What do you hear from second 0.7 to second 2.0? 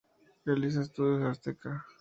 en Estudios Azteca.